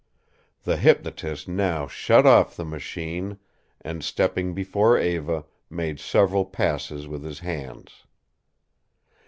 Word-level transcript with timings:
The 0.63 0.77
hypnotist 0.77 1.47
now 1.47 1.85
shut 1.85 2.25
off 2.25 2.55
the 2.55 2.65
machine 2.65 3.37
and, 3.81 4.03
stepping 4.03 4.55
before 4.55 4.97
Eva, 4.99 5.45
made 5.69 5.99
several 5.99 6.43
passes 6.43 7.07
with 7.07 7.23
his 7.23 7.41
hands. 7.41 8.05